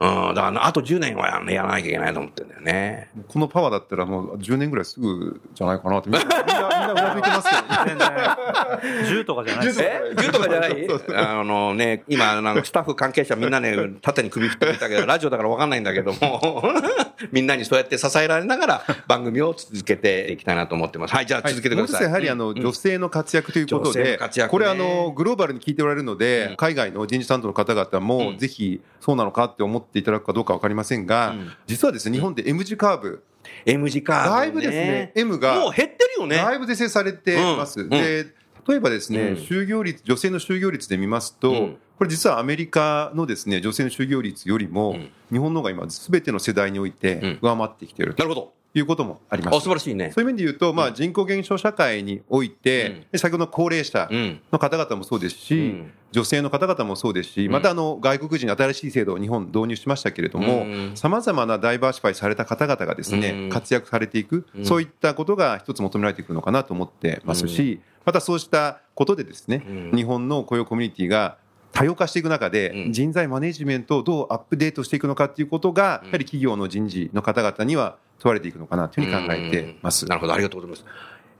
[0.00, 3.10] うん、だから、あと10年はややらなきゃいけないと思ってんだよね。
[3.28, 9.66] このパワーだったらもう10年ぐらいすぐじゃないかなってみんなみんなみんなうなずいてますけど、全然銃とかじゃない。
[9.66, 10.88] ですえ ?10 とかじゃない。
[11.16, 16.62] あのね、今、なんかスタッフ関係者みんなね、 縦に首振ってくれたけど、ラジオだからわかんないんだけども、
[17.30, 21.14] みんなにそうやって支えられながら番組を続けていきたいなと思ってます。
[21.14, 22.04] はい、じゃあ続けてください。
[22.04, 24.48] やはりあの、女性の活躍ということで、ね。
[24.48, 28.38] これあのグローバルに聞いておられるので、海外の人事担当の方々も、うん。
[28.38, 31.52] ぜひそうなのかって思っていただくかどうかわかりませんが、うん。
[31.66, 33.24] 実はですね日本で M 字カーブ、
[33.66, 34.36] M 字カーブ、ね。
[34.36, 35.12] だいぶですね。
[35.14, 36.36] M がもう減ってるよね。
[36.36, 37.80] だいぶ是正されてます。
[37.80, 38.26] うんで
[38.68, 39.34] 例えばですね、うん。
[39.36, 41.78] 就業率女性の就業率で見ますと、うん。
[41.96, 45.10] これ実はアメリカのですね女性の就業率よりも、うん。
[45.32, 48.22] 日本の方が今すべての世代において上回ってきていると。
[48.22, 48.59] なるほど。
[48.72, 49.64] いうこともありまあ、す。
[49.64, 50.12] 素晴らしいね。
[50.12, 53.06] そういう面で言うと、まあ、人口減少社会において、うん。
[53.12, 54.40] で先ほどの高齢者うん。
[54.52, 55.92] の方々もそうですし、うん。
[56.12, 57.50] 女性の方々もそうですし、ん。
[57.50, 63.48] またあの外国人に新しい制度を日本導入しましたけれどもうん、さまざまなダイバーシファイされた方々がですね、うん。
[63.48, 64.64] 活躍されていく、うん。
[64.64, 69.96] そういったことが一つ求められてくるのかなと思ってますし、またそうしたことでですね、うん。
[69.96, 71.38] 日本の雇用コミュニティが
[71.72, 72.92] 多様化していく中で、うん。
[72.92, 80.06] 人材マネジメントをどうアップデートしていくのかということが、やはり企業の人事の方々には問われていくのかなというふうに考えてます。
[80.06, 80.84] なるほど、ありがとうございます。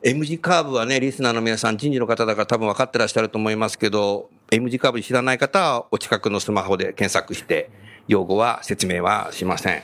[0.02, 7.70] M 字カーブはね、リスナーの皆さん、人事の方だから多分分かってらっしゃると思いますけど、M 字カーブ知らない方は、お近くのスマホで検索して、
[8.08, 9.82] 用語は説明はしません。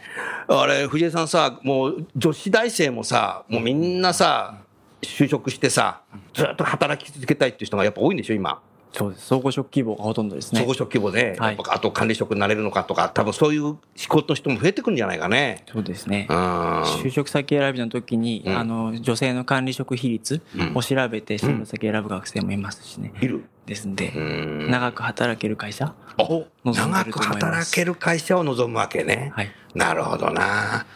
[0.48, 4.62] あれ、藤井さんさ、もう女子大生もさ、もうみんなさ、
[5.02, 6.00] 就職してさ、
[6.32, 8.60] ずっと働き続けたいっていう人がやっぱ多いんでしょ、今。
[8.92, 9.26] そうです。
[9.26, 10.74] 総合職希望がほとんどですね総合。
[10.74, 15.64] 職規模で、はいあと管理職になれるのかとか、多分そういう思考の人も増えてくるんじゃないかね。
[15.70, 16.32] そうですねう。
[16.32, 16.36] ん。
[16.82, 20.40] 就職先選びの時に、うんあの女性の管理職比率
[20.74, 23.12] を調べて進路先選ぶ学生もいますしね。
[23.20, 23.44] いる。
[23.66, 29.32] ですんで、うん長く働ける会社お望んで長く働ける会社を望むわけね。
[29.34, 29.50] はい。
[29.74, 30.86] なるほどな。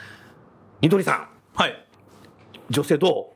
[0.81, 1.87] ニトリさん、はい。
[2.71, 3.30] 女性ど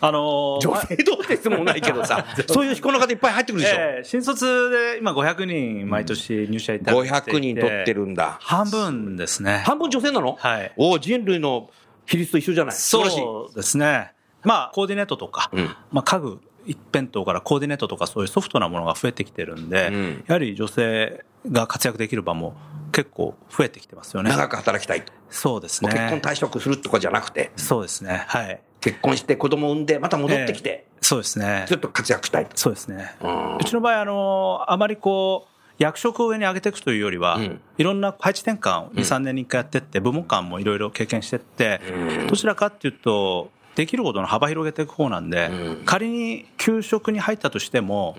[0.00, 3.76] あのうー女性どうって質問ないけどさ、 そういう思考の方いっぱい入ってくるでしょ。
[3.78, 8.38] ええ新卒で今500人毎年入社いただいていて500人取ってるんだ。
[8.40, 9.62] 半分ですね。
[9.64, 10.36] 半分女性なの？
[10.38, 11.70] はいおお人類の
[12.06, 12.74] 比率と一緒じゃない。
[12.74, 14.12] そうですね。
[14.44, 22.56] まあ、コーディネートとか、うんまあ、家具一辺倒からコーディネートとかそういうソフトなものが増えてきてるんで、うんやはり女性が活躍できる場も
[22.92, 24.30] 結構増えてきてますよね。
[24.30, 25.12] 長く働きたいと。
[25.30, 25.98] そうですもうね。
[25.98, 28.24] 結婚退職するとかじゃなくて、そうですね。
[28.28, 28.60] はい。
[28.80, 31.64] 結婚して子供産んで、また戻ってきて、そうですね。
[31.68, 31.74] ず。
[31.74, 32.56] っと活躍したいと。
[32.56, 33.14] そうですね。
[33.22, 33.56] うん。
[33.58, 37.60] うちの場合、あの、あまりこう、役職を上に上げていくというよりは、うん。
[37.78, 41.80] いろんな配置転換を2、3年に1回やってって、部門間もいろいろ経験してって、
[42.20, 42.26] うん。
[42.26, 45.84] どちらかっていうと、できることの幅広げていく方なんで、うん。
[45.84, 48.16] 仮に給食に入ったとしても、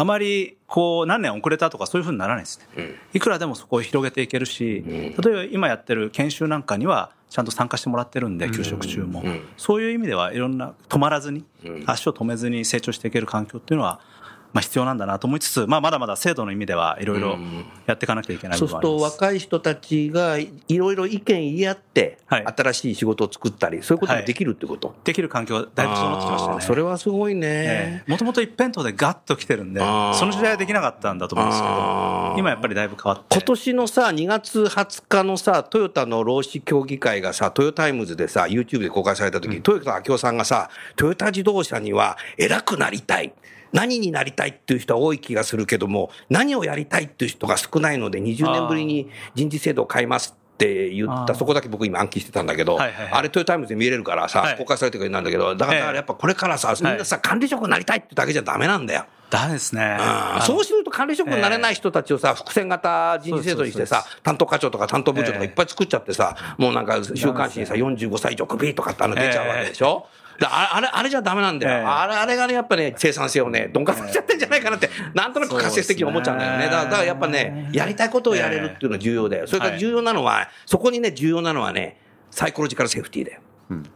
[0.00, 2.66] あまりこう何年遅れたとかそういうふうにならないですね。
[2.78, 2.94] うん。
[3.12, 9.40] いくらでもそこを広げていけるし、例えば今やってる研修なんかにはちゃんと参加してもらってるんで、給食中も、うん。
[9.58, 11.84] そういう意味ではいろんな止まらずに、うん。
[11.86, 14.00] 足を止めずに成長していける環境っていうのは、
[14.52, 17.38] まあ、必要なんだなと思いつつ、まあ、まだまだ制度の意味ではいろいろ
[17.86, 18.96] やっていかなきゃいけないそうすると。
[18.96, 24.94] 若い人たちがいろいろ意見言い合って、はい新しい仕事を作ったり、そういうこともできるってこと？
[25.04, 26.60] できる環境がだいぶ整ってきましたね。
[26.60, 28.04] それはすごいね。
[28.06, 29.86] もともと一辺倒でガッと来てるんで、そ
[30.26, 33.36] の時代はできなかったんだと思うんですけど、今やっぱりだいぶ変わって。
[33.36, 43.32] 今年のさ、2月20日のさ、トヨタの労使協議会がさ、トヨタイムズでさ、YouTube で公開された時、豊田章男さんがさ、トヨタ自動車には偉くなりたい。
[43.72, 53.12] 何になりたいっていう人は多い気がするけども、何をやりたいっていう人が少ないので、20年ぶりに人事制度を変えますって言った、そこだけ僕今暗記してたんだけど、はいはいはい。
[53.14, 54.58] あれトヨタイムズで見れるからさ、はい。
[54.58, 59.06] 公開されてるなんだけど、だからやっぱこれからさ、みんなさ、管理職になりたいってだけじゃダメなんだよ。
[59.30, 59.96] ダメですね。
[60.42, 70.00] そうすると管理職になれない人たちをさ、伏線型人事制度にしてさ、担当課長とか担当部長とかいっぱい作っちゃってさ、もうなんか週刊誌にさ、45歳以上クビとかってあの出ちゃうわけでしょ？
[70.00, 70.10] だあ
[70.42, 71.78] あれ、あれじゃダメなんだよ。
[71.78, 71.84] ええ。
[71.84, 76.64] あれ、あれがね、やっぱね、生産性をね、鈍化させちゃってんじゃないかなって、なんとなく仮説的に思っちゃうんだよね。
[76.64, 79.46] だから、だからやっぱね、やりたいことをやれるっていうのは重要だよ。
[79.46, 81.98] それから重要なのは、そこにね、重要なのはね、
[82.30, 83.40] サイコロジカルセーフティーだよ。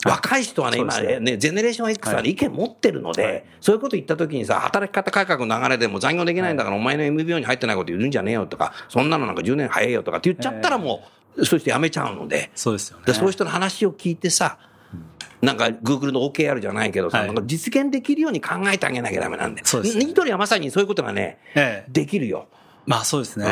[0.06, 11.02] 若い人はね、今そうですね、ジェネレーション X はね意見持ってるので、そういうこと言ったときにさ、働き方改革の流れでも残業できないんだから、お前の MBO に入ってないこと言うんじゃねえよとか、そんなのなんか10年早いよとかって言っちゃったらも
[11.36, 13.04] う、そうして辞めちゃうので、そうですよね。
[13.06, 14.58] でそういう人の話を聞いてさ、
[15.42, 19.66] なんか Google の OKR じゃないけどさ、はいなんか実現できるように考えてあげなきゃダメなんだよ。
[19.66, 22.46] そうですねニトリはまさにそういうことがね、ええできるよ。
[22.86, 23.46] まあそうですね。
[23.46, 23.48] う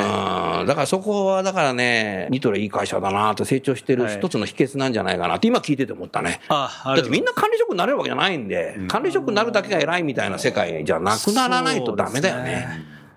[0.64, 6.40] んだからそこは、だからね、ニトリはいい会社だなと成長してるはい一つの秘訣なんじゃないかなって今聞いてて思ったね。
[6.48, 12.66] ああだってみんな管理職になれるわけじゃないんで、管理職になるだけが偉いみたいな世界じゃなくならないとダメだよね。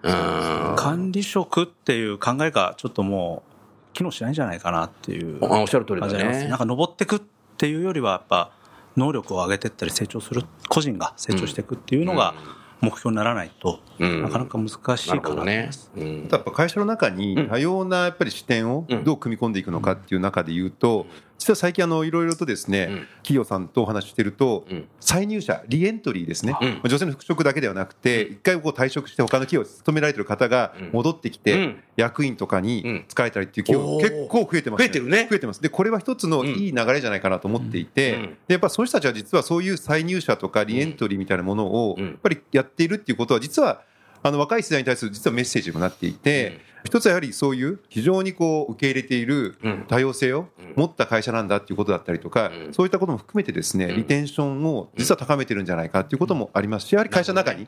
[0.04, 0.76] うん。
[0.78, 3.44] 管理職っていう考えがちょっとも
[3.92, 6.58] う機能しないんじゃないかなっていうあおっしゃる通りだねなん。
[6.58, 7.22] か登ってく
[7.56, 8.52] っていうよりはやっぱ
[8.98, 12.34] 能力を上げてったり成長する個人が成長していくっていうのが
[12.82, 14.24] 目標にならないと、うん。
[14.24, 14.72] なかなか難し
[15.08, 15.22] いかな。
[15.22, 15.92] と思います。。
[15.96, 16.24] うん。
[16.26, 21.06] あとやっぱ会社の中に多様なやっぱり視点をどう組み込んでいくのかっていう中で言うと、
[21.38, 22.88] 実は最近あのいろいろとですね、ん。
[23.18, 26.58] 企業さんとお話ししてるとうん、再入社、リエントリーですね。
[26.62, 35.28] うん、女性の復職だけではなくて、一回こう退職して他の企業に勤められてる方が戻ってきてうん、役員とかに使えたりっていう企業結構増えてます増えてるね。
[35.30, 35.62] 増えてます。
[35.62, 38.22] で、これは一つのいい流れじゃないかなと思っていて、うん。
[38.48, 42.06] でやっぱそういう人たちは実はそういう再入社とかリエントリーみたいなものをうん。
[42.06, 43.82] やっぱりやっているっていうことは実は
[44.24, 49.86] あの若い世代に対する実はメッセージにもなっていて、一つはやはりそういう非常にこう受け入れているうん。
[49.88, 52.74] 多様性を持った会社なんだっていうことだったりとか、うん。
[52.74, 53.96] そういったことも含めてですね、ん。
[53.96, 57.68] リテンションを実は高めてるんじゃないかっていうこともありますし、やはり会社の中に、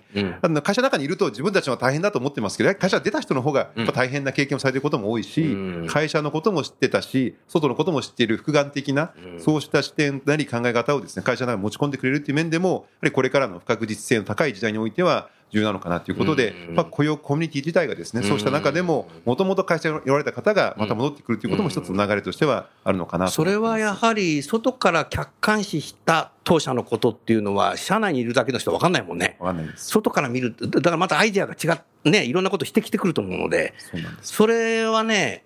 [0.61, 5.87] 会社の中にいると自分たちは大変だと思ってますけど、会社出た人の方がやっぱ大変な経験をされていることも多いし、うん。
[5.87, 29.37] 会社のことも知ってたし、外のことも知っている複眼的な、そうした視点なり考え方をですね、会社の中に持ち込んでくれるっていう面でも、やはりこれからの不確実性の高い時代においては、重要なのかなということで、うんまあ、雇用コミュニティ自体がですね、そうした中でも、もともと会社におられた方がまた戻ってくるということも一つの流れとしてはあるのかなとそれはやはり、外から客観視した当社のことっていうのは、社内にいるだけの人は分かんないもんね。
[29.39, 29.87] わかんないです。
[29.87, 31.67] 外から見る、だからまたアイデアが違
[32.05, 34.33] う、ね、いろんなことしてきてくると思うので、そうなんです。
[34.33, 35.43] それはね、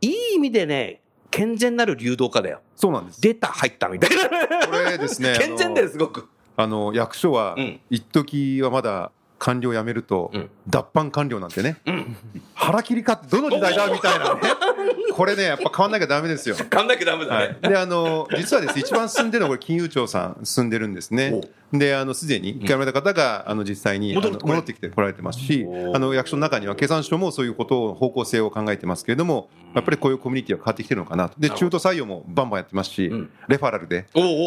[0.00, 2.60] いい意味でね、健全なる流動化だよ。
[2.74, 3.20] そうなんです。
[3.20, 4.66] 出た、入ったみたいな。
[4.66, 6.28] これですね、 健全だよ、すごく。
[6.56, 11.78] あの役所はうん、一時はまだ官僚辞めるとうん、脱藩官僚なんてね、
[12.54, 14.40] 腹切りかってどの時代だみたいなね、
[15.16, 16.54] これね、やっぱ変わんなきゃだめですよ。
[16.70, 17.58] 考んなきゃダメだはね。
[17.64, 18.76] い、であの実はです。
[18.76, 21.40] ね一番進んでるのはこれ金融庁さん進んでるんですね。
[21.72, 31.38] であのすでに一回辞めた方があの実際に戻ってきてこられてますしあの役所の中には経産省もそういうことを方向性を考えてますけれどもやっぱりこういうコミュニティは変わってきてるのかなと。
[31.38, 33.30] で中途採用もバンバンやってますし、うん。
[33.48, 34.06] レファラルで。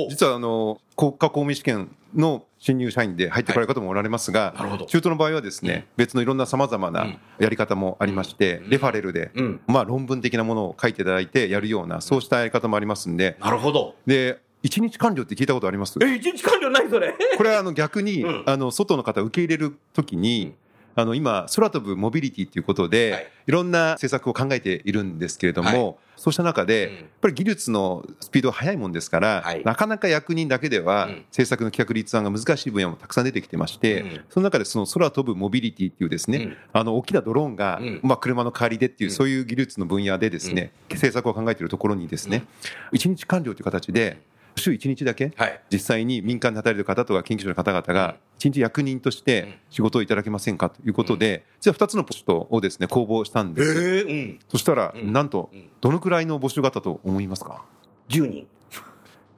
[0.10, 4.54] 実はあの国家公務員試験の新入社員で入ってこられる方もおられますが、
[4.88, 9.62] 中途の場合はですね、別のいろんなさまざまなやり方もありまして、レファレルで、うん。
[9.68, 13.38] まあ、論文的なものを書いていただいてやるようなそうしたやり方もありますんで。
[13.40, 13.96] なるほど。
[14.06, 15.99] で一日完了って聞いたことあります？
[16.02, 17.13] え、一日完了ないそれ。
[17.38, 18.43] これはあの逆に、うん。
[18.47, 20.56] あの外の方を受け入れるときに、
[20.95, 23.28] あの今、空飛ぶモビリティということで、はい。
[23.47, 25.95] い、ろんな政策を考えているんですけれども、はい。
[26.15, 26.95] そうした中で、うん。
[26.95, 29.63] やっぱり技術のスピードが速いもんですから、はい。
[29.65, 31.12] なかなか役人だけでは、うん。
[31.30, 34.21] 政策の企画立案が難しい分野もたくさん出てきてまして、うん。
[34.30, 36.58] その中でその空飛ぶモビリティっていうですね、うん。
[36.71, 37.99] あの大きなドローンが、うん。
[38.02, 42.45] まあ、車の代わりでっていう、そういう技術の分野でですね、政策を考えているところにですね、
[42.91, 44.21] 一日完了という形で、
[44.62, 45.62] 週1日だけ、はい。
[45.72, 53.72] 実際に民間で働いている方とか研究所の方々が一日役人として仕事をいただけませんかということで、じゃあ2つのポストをですね公募したんえです。
[53.80, 54.39] ー、うん。
[54.50, 57.63] そしたら、うんなんとうん、どのくらいの募集があったと思いますか
[58.10, 58.48] ？10人。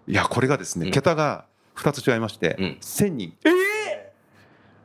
[0.08, 3.34] いや、これがですね、うん桁が2つ違いまして、うん1000人。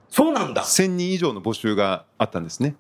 [0.09, 0.65] そうなんなんだ。
[0.65, 2.75] 1000人以上の募集があったんですね。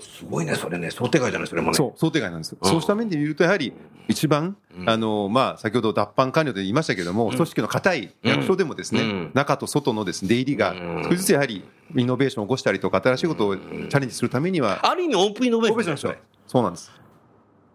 [0.00, 0.90] すごいね、それね。
[0.90, 1.74] 想定外じゃない、それもね。
[1.74, 2.58] そう、想定外なんですよ。
[2.60, 3.72] うんそうした面で見ると、やはり
[4.08, 16.90] 一番、あの、まあ、先ほど脱版完了で言いましたけども、組織の硬い役所でもですね、うん中と外のですね、出入りがうん少しずつやはりイノベーションを起こしたりとか、新しいことをチャレンジするためには、ある意味オープンイノベーションだよそうなんです。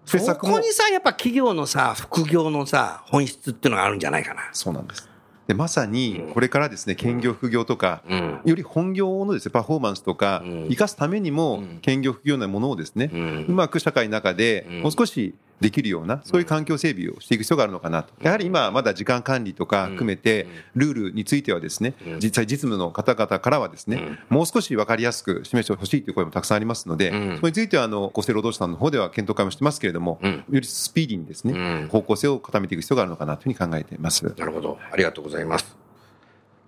[0.06, 4.50] そこにさ、やっぱ企業のさ、副業のさ、本質っていうのがあるんじゃないかな。
[4.54, 5.10] そうなんです。
[5.47, 8.41] で、まさに、これからですね、兼業副業とか、うん。
[8.43, 13.10] より本業のですね、パフォーマンスとかうん、生かすためにも、兼業副業のものをですね、
[13.47, 14.81] うまく社会の中でうん。
[14.81, 18.13] もう少しできるような、そういう環境整備をしていく必要があるのかなと。
[18.21, 34.23] やはり今、まだ時間管理とか含めて、ルールについてはですね、実際実務の方々からはですね、もう少し分かりやすく示してほしいという声もたくさんありますので、うんそこについては、あの、厚生労働省さんの方では検討会もしてますけれども、うんよりスピーディーにですうんね、方向性を固めていく必要があるのかなというふうに考えています。
[34.37, 34.77] なるほど。
[34.91, 35.75] ありがとうございます。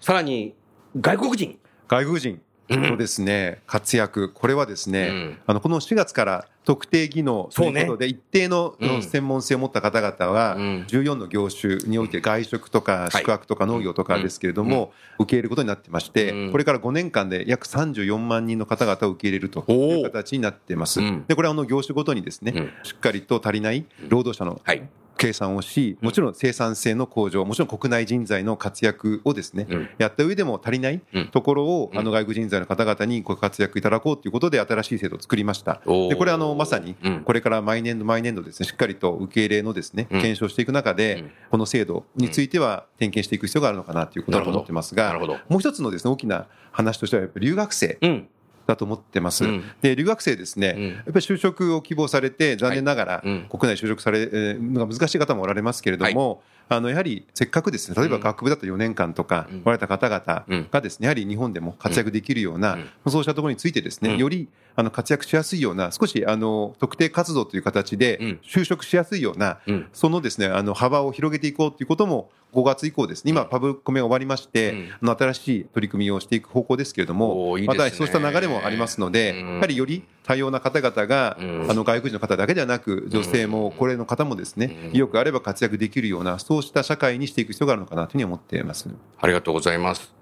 [0.02, 0.56] さらに、
[1.00, 1.60] 外国人。
[1.88, 2.42] 外国人
[2.78, 5.38] のですね、活躍、これはですね、うん。
[5.48, 9.04] あの、この4月から特定技能ということで、一定のうん。
[9.04, 16.14] 専門性を持った方々はうん、14の業種において外食とか宿泊とか農業とかですけれども、受け入れることになってましうん。
[16.14, 21.02] て、これから5年間で約34万人の方々を受け入れるという形になっています。
[21.02, 21.26] うん。
[21.28, 24.88] で、これはあの業種ごとにですねうん、しっかりと足りない労働者のはい。
[25.20, 29.90] 計算をし、もちろん生産性の向上、もちろん国内人材の活躍をですね、うん。
[29.98, 31.28] やった上でも足りないうん。
[31.28, 35.82] ところを、あの外国人材の方々にご活躍いただこうということで、新しい制度を作りました。
[35.86, 40.22] で、これあの、まさにうん、これから毎年度毎年度ですね、しっかりと受け入れのですね、うん。
[40.22, 40.98] 検証していく中うん。
[40.98, 47.98] で、この制度については点検していく必要があるのかなということだと思ってますがもう一つのですね、大きな話としては、やっぱり留学生。
[48.02, 48.28] うん。
[48.70, 49.44] だと思ってます。
[49.44, 49.64] うん。
[49.82, 50.88] で、留学生ですね、うん。
[50.90, 59.62] やっぱり就職を希望されて、残念ながら国内就職されるのが難しい方もおられますけれども、あのやはりせっかくですね、例えば学部だと4年間とかうん。
[59.66, 62.78] おられた方々がですね、やはり日本でも活躍できるような、
[63.08, 64.18] そうしたところについてですね、うん。
[64.18, 64.48] より
[64.80, 68.00] あの活躍しやすいような、少しあの特定活動という形うん。
[68.00, 69.88] で就職しやすいような、うん。
[69.92, 74.90] そのですね、あの幅を広げていこうということも、5月以降ですね、今、パブコメが終わりまして、うん。
[75.02, 77.68] あの新しい取り組みをしていく方向ですけれども、いいね。
[77.68, 79.54] またそうした流れもありますので、うん。
[79.56, 81.68] やはりより多様な方々が、うん。
[81.70, 88.88] あの外国人の方だけではなく、女性も高齢の方もですね、意欲あれば活躍できるような、そうした社会にしていく必要があるのかなというふうに思っています。
[89.20, 90.14] ありがとうございます。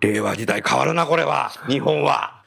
[0.00, 1.50] 令和時代変わるな、これは。
[1.68, 2.37] 日本は。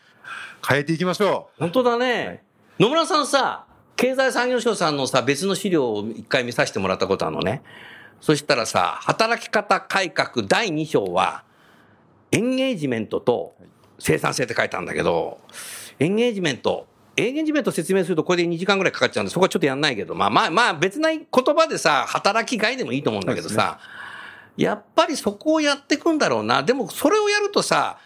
[0.68, 2.44] 変えていきましょ本当だね。
[2.80, 7.62] 野村さんさ、経済産業省さんのさ、別の資料を一回見させてもらったことあるのね。
[8.20, 11.44] そしたらさ、働き方改革第2章は、
[12.32, 13.56] エンゲージメントと
[14.00, 15.40] 生産性って書いてあるんだけど、
[16.00, 23.80] エンゲージメント、エンゲージメント説明するとこれで2時間ぐらいかかっちゃうんで、そこはちょっとやんないけど、まあまあまあ別な言葉でさ、働きがいでもいいと思うんだけどさ、
[24.58, 26.64] やっぱりそこをやっていくんだろうな。
[26.64, 27.98] でもそれをやるとさ、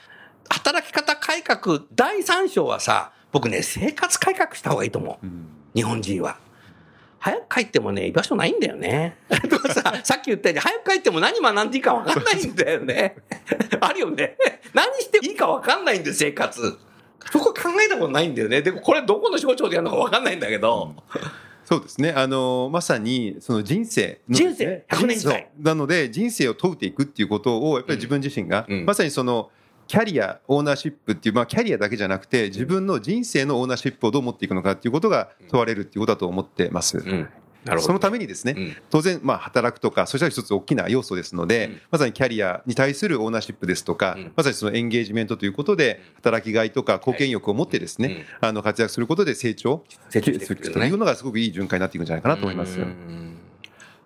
[0.49, 5.25] 働き方改革第3章はさ、僕ね、生活改革した方がいいと思う。
[5.25, 5.29] う。
[5.29, 6.37] うん日本人は。
[7.19, 9.17] 早く帰ってもね、居場所ないんだよね。
[9.49, 13.17] とかさ、さっき言ったように、早く帰っても何学んでいいか分かんないんだよね。
[13.81, 14.37] あるよね。
[14.73, 16.77] 何していいか分かんないんだよ、生活。
[17.31, 18.61] そこ考えたことないんだよね。
[18.61, 20.95] でもこれどこの省庁でやるのか分かんないんだけど。
[21.65, 22.13] そうですね。
[22.15, 29.49] あの、まさに、その人生の人生100年時代そうなので、人生を問うていくっていうことを、やっぱり自分自身が、うんまさにその、
[29.87, 36.97] キャリア、オーナーシップっていう、まあ、キャリアだけじゃなくて、自分の人生のオーナーシップをどう持っていくのかっていうことが問われるっていうことだと思ってます。
[36.97, 37.29] うん。
[37.65, 37.81] なるほど。
[37.81, 38.75] そのためにですね、うん。
[38.89, 41.81] 当然、まあ、働くとか、そしたら一つ大きな要素ですので、うん。
[41.91, 44.31] まさにキャリアに対するオーナーシップですとか、うん。
[44.35, 52.79] まさにそのエンゲージメントということで、働きがいとか貢献欲を持ってですね、あの活躍することで成長成長していくというのがすごくいい循環になっていくんじゃないかなと思います。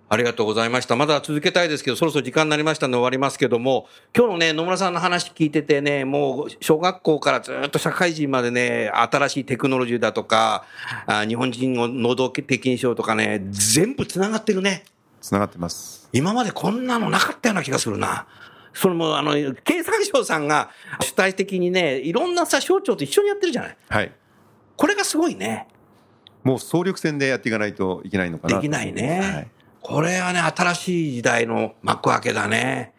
[0.10, 0.96] うんありがとうございました。
[0.96, 10.66] まだ続けたいですけど、そろそろ時間になりましたので終わりますけども、今日のね、野村さんの話聞いててね、もう小学校からずっと社会人までね、新しいテクノロジーだとか、
[11.06, 14.84] あ日本人を能動的にしようとかね、全部繋がってるね。
[15.22, 16.10] つながってます。
[16.12, 18.26] 今までこんなのなかったような気がするな。
[18.74, 23.78] それも、あの、経産省さんが主体的にね、いろんなさ、省庁と一緒にやってるじゃない。
[23.90, 24.12] はい。
[24.76, 25.68] これがすごいね。
[26.44, 29.20] もう総力戦でやっていかないといけないのかなとできないね。
[29.20, 29.48] はい
[29.82, 32.94] これはね、新しい時代の幕開けだね。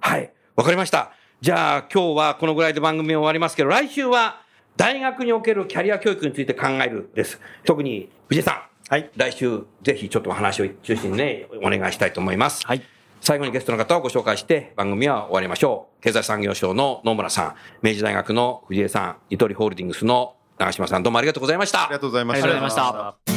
[0.00, 0.32] はい。
[0.54, 1.12] わかりました。
[1.40, 4.40] じゃあ今日はこのぐらいで番組を終わりますけど、来週は
[4.76, 7.40] 大学におけるキャリア教育について考えるです。
[7.64, 8.62] 特に藤井さん。
[8.88, 9.10] はい。
[9.16, 12.66] 来週ぜひちょっとお話を中心にね、お願いしたいと思います。
[12.66, 12.82] はい。
[13.20, 16.02] 最後にゲストの方をご紹介して番組は終わりましょう。
[16.02, 21.84] 経済産業省の野村さん、明治大学の藤江さん、ニトリホールディングスの長島さん、どうもありがとうございました。
[21.84, 22.48] ありがとうございまありした。
[22.48, 23.35] がとうございました。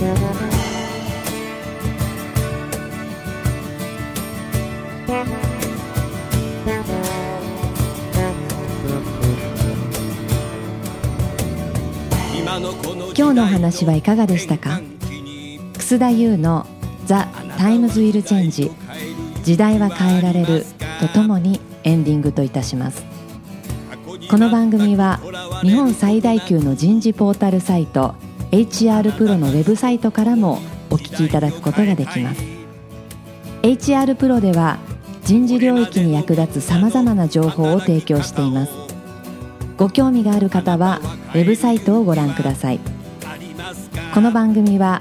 [0.00, 0.08] 今
[13.28, 14.80] 日の話はいかがでしたか？
[15.74, 19.14] 楠田祐の「The Times Will Change」
[19.44, 20.64] 「時代は変えられる」
[20.98, 23.04] とともにエンディングといたします。
[24.30, 25.20] この番組は
[25.62, 28.14] 日本最大級の人事ポータルサイト
[28.50, 30.58] 「HR プロのウェブサイトからも
[30.90, 32.42] お聞きいただくことができます。
[33.62, 34.78] HR プロでは
[35.24, 38.72] 人事領域に役立つさまざまな情報を提供しています。
[39.76, 41.00] ご興味がある方は
[41.32, 42.80] ウェブサイトをご覧ください。
[44.12, 45.00] この番組は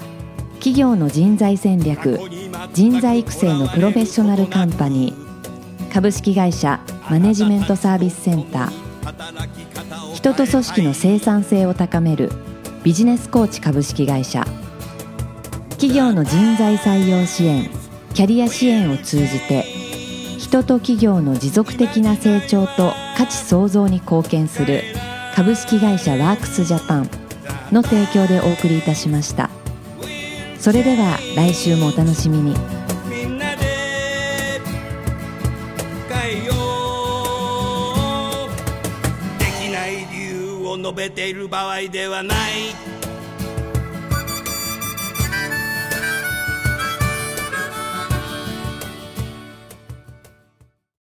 [0.56, 2.20] 企業の人材戦略
[2.74, 6.80] 人材育成のプロフェッショナルカンパニー株式会社
[7.10, 12.32] マネジメントサービスセンター人と組織の生産性を高める
[12.90, 14.44] ビジネスコーチ株式会社。
[15.74, 17.70] 企業の人材採用支援
[18.16, 19.62] キャリア支援を通じて
[20.40, 24.82] 人と企業の持続的な成長と価値創造に貢献する
[25.36, 27.10] 株式会社ワークスジャパン
[27.72, 29.52] の提供でお送りいたしました。
[30.58, 32.79] それでは来週もお楽しみに。
[40.90, 42.99] 述べている場合ではない。